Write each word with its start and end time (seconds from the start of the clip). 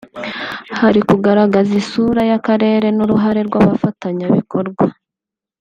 hari 0.79 0.99
kugaragaza 1.09 1.71
isura 1.81 2.21
y’akarere 2.29 2.87
n’uruhare 2.97 3.41
rw’abafatanyabikorwa 3.47 4.85